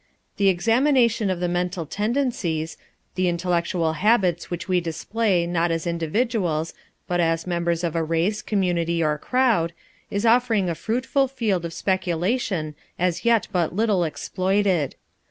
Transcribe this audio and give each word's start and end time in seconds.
The 0.37 0.49
examination 0.49 1.29
of 1.29 1.39
the 1.39 1.47
mental 1.47 1.85
tendencies, 1.85 2.75
the 3.13 3.27
intellectual 3.29 3.93
habits 3.93 4.49
which 4.49 4.67
we 4.67 4.81
display 4.81 5.45
not 5.45 5.69
as 5.69 5.85
individuals, 5.85 6.73
but 7.05 7.19
as 7.19 7.45
members 7.45 7.83
of 7.83 7.95
a 7.95 8.03
race, 8.03 8.41
community, 8.41 9.03
or 9.03 9.19
crowd, 9.19 9.73
is 10.09 10.25
offering 10.25 10.71
a 10.71 10.73
fruitful 10.73 11.27
field 11.27 11.65
of 11.65 11.71
speculation 11.73 12.73
as 12.97 13.25
yet 13.25 13.47
but 13.51 13.75
little 13.75 14.03
exploited. 14.03 14.95